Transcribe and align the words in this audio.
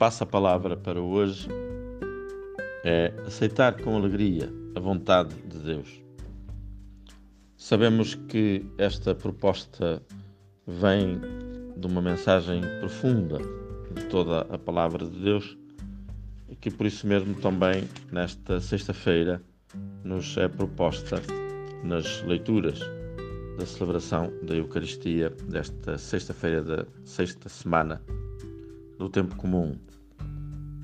passa 0.00 0.24
a 0.24 0.26
palavra 0.26 0.78
para 0.78 0.98
hoje 0.98 1.46
é 2.82 3.12
aceitar 3.26 3.82
com 3.82 3.94
alegria 3.94 4.50
a 4.74 4.80
vontade 4.80 5.34
de 5.42 5.58
Deus. 5.58 6.02
Sabemos 7.54 8.14
que 8.14 8.64
esta 8.78 9.14
proposta 9.14 10.02
vem 10.66 11.20
de 11.76 11.86
uma 11.86 12.00
mensagem 12.00 12.62
profunda 12.80 13.40
de 13.94 14.06
toda 14.06 14.40
a 14.50 14.56
palavra 14.56 15.06
de 15.06 15.20
Deus 15.20 15.58
e 16.48 16.56
que 16.56 16.70
por 16.70 16.86
isso 16.86 17.06
mesmo 17.06 17.34
também 17.34 17.86
nesta 18.10 18.58
sexta-feira 18.58 19.42
nos 20.02 20.34
é 20.38 20.48
proposta 20.48 21.20
nas 21.84 22.22
leituras 22.22 22.80
da 23.58 23.66
celebração 23.66 24.32
da 24.44 24.54
Eucaristia 24.54 25.28
desta 25.46 25.98
sexta-feira 25.98 26.62
da 26.62 26.86
sexta 27.04 27.50
semana 27.50 28.00
do 29.00 29.08
tempo 29.08 29.34
comum. 29.34 29.74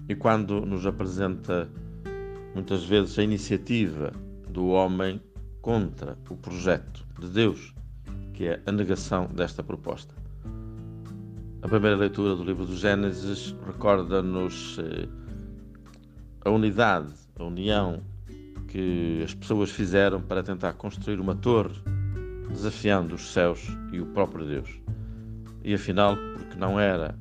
E 0.09 0.15
quando 0.15 0.65
nos 0.65 0.87
apresenta 0.87 1.69
muitas 2.55 2.83
vezes 2.83 3.19
a 3.19 3.23
iniciativa 3.23 4.11
do 4.49 4.69
homem 4.69 5.21
contra 5.61 6.17
o 6.31 6.35
projeto 6.35 7.07
de 7.21 7.29
Deus, 7.29 7.75
que 8.33 8.47
é 8.47 8.63
a 8.65 8.73
negação 8.73 9.27
desta 9.27 9.63
proposta. 9.63 10.15
A 11.61 11.69
primeira 11.69 11.97
leitura 11.97 12.35
do 12.35 12.43
livro 12.43 12.65
do 12.65 12.75
Gênesis 12.75 13.55
recorda-nos 13.67 14.79
eh, 14.79 15.07
a 16.43 16.51
unidade, 16.51 17.13
a 17.39 17.45
união 17.45 18.01
que 18.69 19.21
as 19.25 19.35
pessoas 19.35 19.71
fizeram 19.71 20.23
para 20.23 20.43
tentar 20.43 20.73
construir 20.73 21.21
uma 21.21 21.35
torre 21.35 21.75
desafiando 22.49 23.15
os 23.15 23.31
céus 23.31 23.67
e 23.93 24.01
o 24.01 24.07
próprio 24.07 24.47
Deus. 24.47 24.81
E 25.63 25.75
afinal, 25.75 26.17
porque 26.35 26.57
não 26.57 26.81
era 26.81 27.15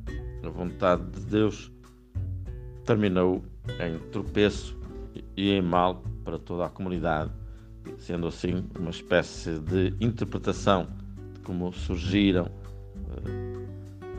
a 0.45 0.49
vontade 0.49 1.03
de 1.11 1.21
Deus, 1.21 1.71
terminou 2.85 3.43
em 3.79 3.97
tropeço 4.11 4.77
e 5.35 5.51
em 5.51 5.61
mal 5.61 6.03
para 6.23 6.37
toda 6.37 6.65
a 6.65 6.69
comunidade, 6.69 7.31
sendo 7.97 8.27
assim 8.27 8.65
uma 8.79 8.89
espécie 8.89 9.59
de 9.59 9.93
interpretação 9.99 10.87
de 11.33 11.39
como 11.41 11.71
surgiram 11.73 12.49
eh, 13.25 13.65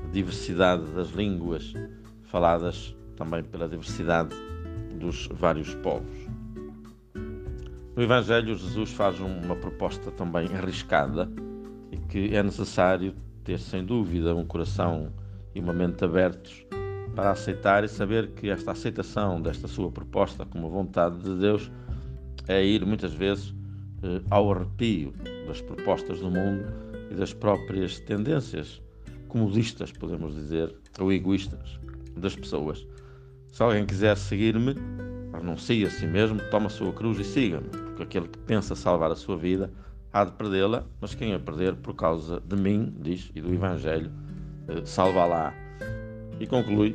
a 0.04 0.10
diversidade 0.10 0.84
das 0.92 1.10
línguas 1.10 1.72
faladas 2.24 2.94
também 3.16 3.42
pela 3.42 3.68
diversidade 3.68 4.34
dos 4.98 5.28
vários 5.32 5.74
povos. 5.76 6.26
No 7.96 8.02
Evangelho, 8.02 8.54
Jesus 8.56 8.92
faz 8.92 9.18
uma 9.20 9.56
proposta 9.56 10.10
também 10.10 10.48
arriscada 10.54 11.30
e 11.90 11.96
que 11.96 12.34
é 12.34 12.42
necessário 12.42 13.14
ter, 13.42 13.58
sem 13.58 13.84
dúvida, 13.84 14.34
um 14.34 14.44
coração 14.44 15.10
e 15.56 15.60
uma 15.60 15.72
mente 15.72 16.04
abertos 16.04 16.66
para 17.14 17.30
aceitar 17.30 17.82
e 17.82 17.88
saber 17.88 18.28
que 18.32 18.50
esta 18.50 18.72
aceitação 18.72 19.40
desta 19.40 19.66
sua 19.66 19.90
proposta 19.90 20.44
como 20.44 20.68
vontade 20.68 21.18
de 21.18 21.34
Deus 21.34 21.72
é 22.46 22.62
ir 22.62 22.84
muitas 22.84 23.14
vezes 23.14 23.54
eh, 24.02 24.20
ao 24.30 24.52
arrepio 24.52 25.14
das 25.46 25.62
propostas 25.62 26.20
do 26.20 26.30
mundo 26.30 26.66
e 27.10 27.14
das 27.14 27.32
próprias 27.32 27.98
tendências 28.00 28.82
comodistas, 29.28 29.90
podemos 29.92 30.34
dizer, 30.34 30.76
ou 31.00 31.10
egoístas 31.10 31.80
das 32.14 32.36
pessoas. 32.36 32.86
Se 33.50 33.62
alguém 33.62 33.86
quiser 33.86 34.16
seguir-me, 34.18 34.74
renuncie 35.32 35.86
a 35.86 35.90
si 35.90 36.06
mesmo, 36.06 36.38
toma 36.50 36.66
a 36.66 36.70
sua 36.70 36.92
cruz 36.92 37.18
e 37.18 37.24
siga-me 37.24 37.68
porque 37.96 38.02
aquele 38.02 38.28
que 38.28 38.38
pensa 38.40 38.74
salvar 38.74 39.10
a 39.10 39.16
sua 39.16 39.38
vida 39.38 39.72
há 40.12 40.24
de 40.24 40.32
perdê-la, 40.32 40.84
mas 41.00 41.14
quem 41.14 41.32
a 41.32 41.38
perder 41.38 41.74
por 41.76 41.94
causa 41.94 42.40
de 42.40 42.56
mim, 42.56 42.94
diz, 43.00 43.30
e 43.34 43.40
do 43.40 43.52
Evangelho, 43.52 44.12
eh, 44.68 44.84
salva-la. 44.84 45.52
E 46.38 46.46
conclui, 46.46 46.94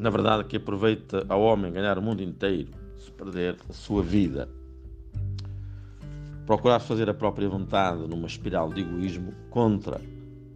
na 0.00 0.10
verdade, 0.10 0.44
que 0.44 0.56
aproveita 0.56 1.24
ao 1.28 1.42
homem 1.42 1.72
ganhar 1.72 1.98
o 1.98 2.02
mundo 2.02 2.22
inteiro 2.22 2.70
se 2.98 3.10
perder 3.10 3.56
a 3.68 3.72
sua 3.72 4.02
vida. 4.02 4.48
Procurar 6.46 6.80
fazer 6.80 7.08
a 7.08 7.14
própria 7.14 7.48
vontade 7.48 8.06
numa 8.08 8.26
espiral 8.26 8.72
de 8.72 8.80
egoísmo 8.80 9.32
contra 9.50 10.00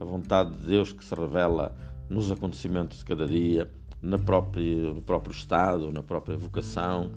a 0.00 0.04
vontade 0.04 0.54
de 0.56 0.66
Deus 0.66 0.92
que 0.92 1.04
se 1.04 1.14
revela 1.14 1.74
nos 2.08 2.30
acontecimentos 2.30 2.98
de 2.98 3.04
cada 3.04 3.26
dia, 3.26 3.70
na 4.02 4.18
própria, 4.18 4.92
no 4.92 5.02
próprio 5.02 5.32
Estado, 5.32 5.90
na 5.92 6.02
própria 6.02 6.36
vocação, 6.36 7.10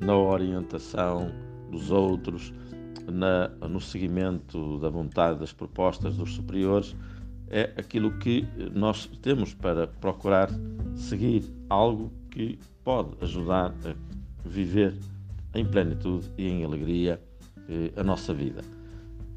na 0.00 0.16
orientação, 0.16 1.30
dos 1.70 1.90
outros, 1.90 2.52
na, 3.10 3.48
no 3.68 3.80
seguimento 3.80 4.78
da 4.78 4.88
vontade 4.88 5.38
das 5.38 5.52
propostas 5.52 6.16
dos 6.16 6.34
superiores, 6.34 6.94
é 7.50 7.72
aquilo 7.76 8.12
que 8.18 8.46
nós 8.72 9.06
temos 9.20 9.52
para 9.52 9.86
procurar 9.86 10.48
seguir 10.94 11.44
algo 11.68 12.12
que 12.30 12.58
pode 12.84 13.16
ajudar 13.20 13.74
a 13.84 14.48
viver 14.48 14.94
em 15.54 15.64
plenitude 15.64 16.30
e 16.38 16.46
em 16.46 16.64
alegria 16.64 17.20
eh, 17.68 17.92
a 17.96 18.04
nossa 18.04 18.32
vida. 18.32 18.62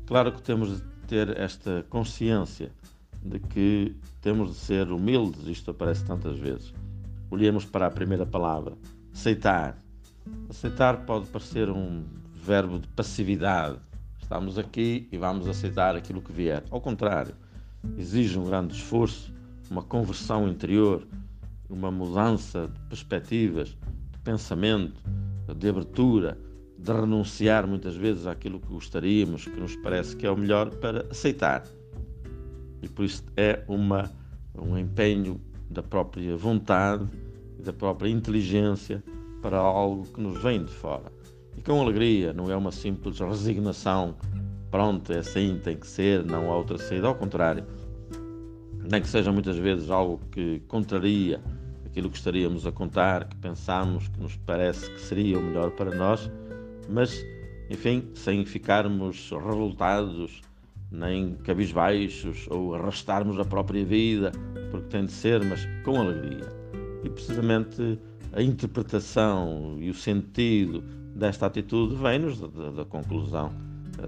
Claro 0.05 0.31
que 0.31 0.41
temos 0.41 0.77
de 0.77 0.83
ter 1.07 1.37
esta 1.37 1.83
consciência 1.89 2.71
de 3.23 3.39
que 3.39 3.95
temos 4.21 4.51
de 4.51 4.57
ser 4.57 4.91
humildes, 4.91 5.47
isto 5.47 5.71
aparece 5.71 6.05
tantas 6.05 6.37
vezes. 6.37 6.73
Olhemos 7.31 7.65
para 7.65 7.87
a 7.87 7.91
primeira 7.91 8.25
palavra, 8.25 8.75
aceitar. 9.13 9.77
Aceitar 10.49 11.05
pode 11.05 11.25
parecer 11.27 11.69
um 11.69 12.03
verbo 12.35 12.77
de 12.77 12.87
passividade. 12.89 13.77
Estamos 14.21 14.57
aqui 14.57 15.07
e 15.11 15.17
vamos 15.17 15.47
aceitar 15.47 15.95
aquilo 15.95 16.21
que 16.21 16.31
vier. 16.31 16.63
Ao 16.69 16.79
contrário, 16.79 17.35
exige 17.97 18.37
um 18.37 18.45
grande 18.45 18.75
esforço, 18.75 19.33
uma 19.69 19.81
conversão 19.81 20.47
interior, 20.47 21.07
uma 21.69 21.91
mudança 21.91 22.67
de 22.67 22.79
perspectivas, 22.81 23.69
de 24.11 24.19
pensamento, 24.23 25.01
de 25.57 25.69
abertura, 25.69 26.37
de 26.77 26.91
renunciar 26.91 27.65
muitas 27.67 27.95
vezes 27.95 28.27
àquilo 28.27 28.59
que 28.59 28.67
gostaríamos, 28.67 29.45
que 29.45 29.59
nos 29.59 29.75
parece 29.77 30.15
que 30.15 30.25
é 30.25 30.31
o 30.31 30.37
melhor, 30.37 30.69
para 30.75 31.05
aceitar. 31.09 31.63
E 32.81 32.87
por 32.87 33.05
isso 33.05 33.23
é 33.37 33.63
uma, 33.67 34.11
um 34.55 34.77
empenho 34.77 35.39
da 35.69 35.81
própria 35.81 36.35
vontade 36.35 37.07
e 37.57 37.61
da 37.61 37.73
própria 37.73 38.09
inteligência 38.09 39.03
para 39.41 39.57
algo 39.57 40.05
que 40.05 40.21
nos 40.21 40.41
vem 40.41 40.63
de 40.63 40.71
fora 40.71 41.11
e 41.57 41.61
com 41.61 41.79
alegria, 41.79 42.33
não 42.33 42.49
é 42.51 42.55
uma 42.55 42.71
simples 42.71 43.19
resignação. 43.19 44.15
Pronto, 44.73 45.13
é 45.13 45.19
assim, 45.19 45.59
tem 45.63 45.77
que 45.77 45.85
ser, 45.85 46.25
não 46.25 46.51
há 46.51 46.57
outra 46.57 46.79
saída. 46.79 47.05
Ao 47.05 47.13
contrário, 47.13 47.63
nem 48.89 48.99
que 48.99 49.07
seja 49.07 49.31
muitas 49.31 49.55
vezes 49.55 49.91
algo 49.91 50.19
que 50.31 50.63
contraria 50.67 51.39
aquilo 51.85 52.09
que 52.09 52.17
estaríamos 52.17 52.65
a 52.65 52.71
contar, 52.71 53.25
que 53.25 53.35
pensamos, 53.35 54.07
que 54.07 54.19
nos 54.19 54.35
parece 54.35 54.89
que 54.89 54.99
seria 54.99 55.37
o 55.37 55.43
melhor 55.43 55.69
para 55.69 55.93
nós, 55.93 56.27
mas, 56.89 57.23
enfim, 57.69 58.09
sem 58.15 58.43
ficarmos 58.45 59.29
revoltados, 59.29 60.41
nem 60.91 61.35
cabisbaixos 61.43 62.47
ou 62.49 62.73
arrastarmos 62.73 63.39
a 63.39 63.45
própria 63.45 63.85
vida, 63.85 64.31
porque 64.71 64.87
tem 64.87 65.05
de 65.05 65.11
ser, 65.11 65.45
mas 65.45 65.67
com 65.85 66.01
alegria. 66.01 66.49
E 67.03 67.11
precisamente 67.11 67.99
a 68.31 68.41
interpretação 68.41 69.77
e 69.79 69.91
o 69.91 69.93
sentido 69.93 70.81
desta 71.15 71.45
atitude 71.45 71.93
vem-nos 71.93 72.39
da, 72.39 72.71
da, 72.71 72.85
conclusão 72.85 73.53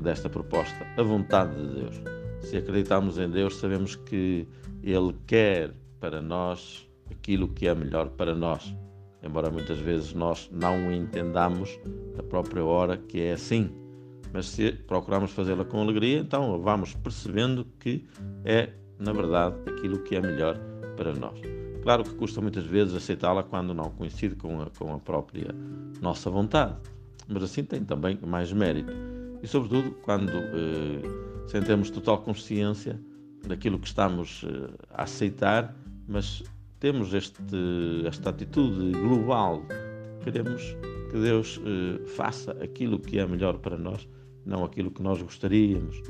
desta 0.01 0.29
proposta, 0.29 0.85
a 0.97 1.03
vontade 1.03 1.55
de 1.55 1.81
Deus. 1.81 2.01
Se 2.41 2.57
acreditamos 2.57 3.17
em 3.17 3.29
Deus, 3.29 3.55
sabemos 3.55 3.95
que 3.95 4.47
Ele 4.83 5.15
quer 5.25 5.73
para 5.99 6.21
nós 6.21 6.87
aquilo 7.09 7.47
que 7.47 7.67
é 7.67 7.75
melhor 7.75 8.09
para 8.09 8.35
nós, 8.35 8.75
embora 9.23 9.49
muitas 9.49 9.79
vezes 9.79 10.13
nós 10.13 10.49
não 10.51 10.91
entendamos 10.91 11.79
a 12.17 12.23
própria 12.23 12.63
hora 12.63 12.97
que 12.97 13.21
é 13.21 13.33
assim. 13.33 13.69
Mas 14.33 14.47
se 14.47 14.71
procuramos 14.71 15.31
fazê-la 15.31 15.63
com 15.63 15.81
alegria, 15.81 16.19
então 16.19 16.59
vamos 16.61 16.93
percebendo 16.95 17.65
que 17.79 18.05
é, 18.43 18.69
na 18.99 19.13
verdade, 19.13 19.55
aquilo 19.67 19.99
que 19.99 20.15
é 20.15 20.21
melhor 20.21 20.59
para 20.97 21.13
nós. 21.13 21.39
Claro 21.83 22.03
que 22.03 22.13
custa 22.15 22.41
muitas 22.41 22.65
vezes 22.65 22.95
aceitá-la 22.95 23.43
quando 23.43 23.73
não 23.73 23.91
coincide 23.91 24.35
com 24.35 24.61
a, 24.61 24.69
com 24.77 24.93
a 24.93 24.99
própria 24.99 25.55
nossa 26.01 26.29
vontade 26.29 26.75
mas 27.27 27.43
assim 27.43 27.63
tem 27.63 27.83
também 27.83 28.17
mais 28.25 28.51
mérito. 28.51 28.93
E, 29.45 29.47
sobretudo, 29.47 29.91
quando 30.01 30.31
eh, 30.31 31.03
sentemos 31.45 31.91
total 31.91 32.17
consciência 32.17 32.99
daquilo 33.47 33.77
que 33.77 33.85
estamos 33.85 34.43
eh, 34.43 34.73
a 34.89 35.03
aceitar, 35.03 35.71
mas 36.07 36.41
temos 36.79 37.13
este, 37.13 37.43
esta 38.07 38.31
atitude 38.31 38.91
global, 38.93 39.61
queremos 40.23 40.75
que 41.11 41.19
Deus 41.19 41.61
eh, 41.63 42.03
faça 42.07 42.53
aquilo 42.53 42.97
que 42.97 43.19
é 43.19 43.27
melhor 43.27 43.59
para 43.59 43.77
nós, 43.77 44.09
não 44.47 44.65
aquilo 44.65 44.89
que 44.89 45.03
nós 45.03 45.21
gostaríamos 45.21 46.01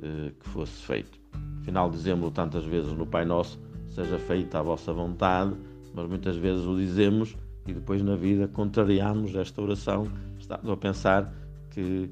eh, 0.00 0.30
que 0.38 0.48
fosse 0.50 0.80
feito. 0.82 1.18
Afinal, 1.62 1.90
dizemos 1.90 2.30
tantas 2.30 2.64
vezes 2.64 2.92
no 2.92 3.04
Pai 3.04 3.24
Nosso: 3.24 3.58
seja 3.88 4.20
feita 4.20 4.60
a 4.60 4.62
vossa 4.62 4.92
vontade, 4.92 5.52
mas 5.92 6.06
muitas 6.06 6.36
vezes 6.36 6.64
o 6.64 6.76
dizemos 6.76 7.36
e 7.66 7.72
depois 7.72 8.00
na 8.04 8.14
vida 8.14 8.46
contrariamos 8.46 9.34
esta 9.34 9.60
oração 9.60 10.06
estamos 10.38 10.70
a 10.70 10.76
pensar 10.76 11.34
que 11.72 12.08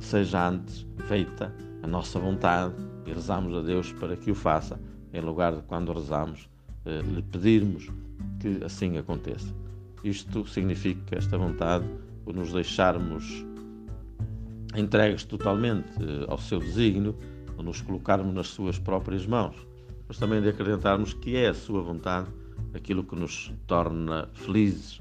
seja 0.00 0.48
antes 0.48 0.86
feita 1.06 1.54
a 1.82 1.86
nossa 1.86 2.18
vontade 2.18 2.74
e 3.06 3.12
rezamos 3.12 3.54
a 3.56 3.62
Deus 3.62 3.92
para 3.92 4.16
que 4.16 4.30
o 4.30 4.34
faça, 4.34 4.80
em 5.12 5.20
lugar 5.20 5.54
de 5.54 5.62
quando 5.62 5.92
rezamos 5.92 6.48
eh, 6.84 7.00
lhe 7.02 7.22
pedirmos 7.22 7.88
que 8.40 8.62
assim 8.64 8.96
aconteça. 8.98 9.54
Isto 10.04 10.46
significa 10.46 11.16
esta 11.16 11.36
vontade, 11.36 11.84
o 12.24 12.32
nos 12.32 12.52
deixarmos 12.52 13.44
entregues 14.76 15.24
totalmente 15.24 15.90
eh, 16.00 16.26
ao 16.28 16.38
seu 16.38 16.60
desígnio, 16.60 17.16
o 17.56 17.62
nos 17.62 17.80
colocarmos 17.80 18.34
nas 18.34 18.48
suas 18.48 18.78
próprias 18.78 19.26
mãos, 19.26 19.56
mas 20.06 20.18
também 20.18 20.40
de 20.40 20.48
acreditarmos 20.48 21.14
que 21.14 21.36
é 21.36 21.48
a 21.48 21.54
sua 21.54 21.82
vontade 21.82 22.28
aquilo 22.74 23.04
que 23.04 23.16
nos 23.16 23.52
torna 23.66 24.28
felizes. 24.34 25.00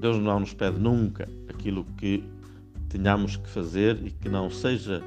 Deus 0.00 0.18
não 0.18 0.40
nos 0.40 0.52
pede 0.52 0.78
nunca 0.78 1.28
aquilo 1.48 1.84
que 1.96 2.22
tenhamos 2.94 3.36
que 3.36 3.48
fazer 3.48 3.98
e 4.06 4.12
que 4.12 4.28
não 4.28 4.48
seja 4.48 5.02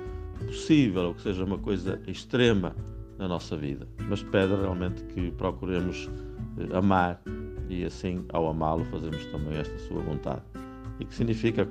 possível 0.45 1.03
ou 1.03 1.13
que 1.13 1.21
seja 1.21 1.45
uma 1.45 1.57
coisa 1.57 2.01
extrema 2.05 2.75
na 3.17 3.29
nossa 3.29 3.55
vida, 3.55 3.87
mas 4.09 4.21
pede 4.21 4.53
realmente 4.55 5.03
que 5.05 5.31
procuremos 5.31 6.09
eh, 6.57 6.77
amar 6.77 7.21
e 7.69 7.85
assim, 7.85 8.25
ao 8.29 8.49
amá-lo, 8.49 8.83
fazemos 8.85 9.25
também 9.27 9.57
esta 9.57 9.77
sua 9.79 10.01
vontade. 10.01 10.41
E 10.99 11.05
que 11.05 11.15
significa 11.15 11.67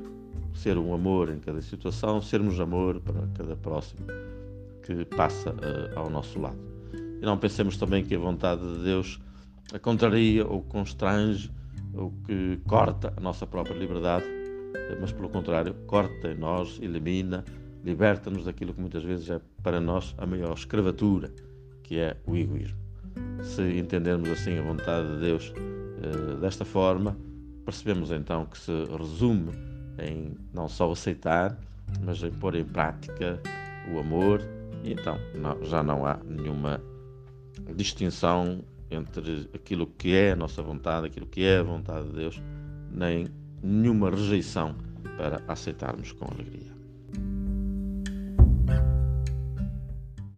ser 0.54 0.78
um 0.78 0.94
amor 0.94 1.28
em 1.28 1.38
cada 1.38 1.60
situação, 1.60 2.20
sermos 2.22 2.58
amor 2.58 2.98
para 3.00 3.26
cada 3.34 3.54
próximo 3.56 4.06
que 4.82 5.04
passa 5.04 5.50
uh, 5.50 5.98
ao 5.98 6.08
nosso 6.08 6.38
lado. 6.40 6.58
E 7.20 7.24
não 7.24 7.36
pensemos 7.36 7.76
também 7.76 8.04
que 8.04 8.14
a 8.14 8.18
vontade 8.18 8.60
de 8.60 8.84
Deus 8.84 9.20
a 9.72 9.78
contraria 9.78 10.46
ou 10.46 10.62
constrange 10.62 11.50
ou 11.94 12.12
que 12.26 12.58
corta 12.66 13.12
a 13.16 13.20
nossa 13.20 13.46
própria 13.46 13.74
liberdade, 13.74 14.24
mas 15.00 15.12
pelo 15.12 15.28
contrário, 15.28 15.74
corta 15.86 16.32
em 16.32 16.36
nós, 16.36 16.78
elimina, 16.80 17.44
liberta-nos 17.84 18.44
daquilo 18.44 18.74
que 18.74 18.80
muitas 18.80 19.04
vezes 19.04 19.30
é 19.30 19.40
para 19.62 19.80
nós 19.80 20.14
a 20.18 20.26
maior 20.26 20.54
escravatura, 20.54 21.30
que 21.82 21.98
é 21.98 22.16
o 22.26 22.36
egoísmo. 22.36 22.78
Se 23.42 23.62
entendermos 23.78 24.28
assim 24.30 24.58
a 24.58 24.62
vontade 24.62 25.08
de 25.14 25.20
Deus 25.20 25.52
uh, 25.52 26.36
desta 26.40 26.64
forma, 26.64 27.16
percebemos 27.64 28.10
então 28.10 28.46
que 28.46 28.58
se 28.58 28.72
resume 28.98 29.52
em 29.98 30.34
não 30.52 30.68
só 30.68 30.90
aceitar, 30.90 31.58
mas 32.02 32.22
em 32.22 32.30
pôr 32.30 32.54
em 32.54 32.64
prática 32.64 33.40
o 33.92 33.98
amor, 33.98 34.40
e 34.82 34.92
então 34.92 35.18
não, 35.34 35.64
já 35.64 35.82
não 35.82 36.04
há 36.04 36.18
nenhuma 36.24 36.80
distinção 37.74 38.62
entre 38.90 39.48
aquilo 39.54 39.86
que 39.86 40.14
é 40.14 40.32
a 40.32 40.36
nossa 40.36 40.62
vontade, 40.62 41.06
aquilo 41.06 41.26
que 41.26 41.44
é 41.44 41.58
a 41.58 41.62
vontade 41.62 42.08
de 42.08 42.14
Deus, 42.14 42.42
nem 42.90 43.28
nenhuma 43.62 44.10
rejeição 44.10 44.74
para 45.16 45.42
aceitarmos 45.48 46.12
com 46.12 46.26
alegria. 46.26 46.75